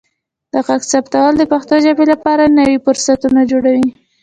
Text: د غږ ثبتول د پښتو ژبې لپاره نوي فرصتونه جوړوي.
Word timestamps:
د 0.53 0.55
غږ 0.67 0.81
ثبتول 0.91 1.33
د 1.37 1.43
پښتو 1.51 1.75
ژبې 1.85 2.05
لپاره 2.13 2.43
نوي 2.59 2.77
فرصتونه 2.85 3.41
جوړوي. 3.51 3.89